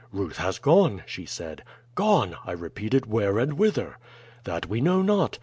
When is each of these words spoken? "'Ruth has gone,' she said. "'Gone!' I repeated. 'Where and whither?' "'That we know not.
"'Ruth 0.11 0.37
has 0.37 0.57
gone,' 0.57 1.03
she 1.05 1.27
said. 1.27 1.63
"'Gone!' 1.93 2.35
I 2.43 2.53
repeated. 2.53 3.05
'Where 3.05 3.37
and 3.37 3.53
whither?' 3.53 3.99
"'That 4.45 4.67
we 4.67 4.81
know 4.81 5.03
not. 5.03 5.37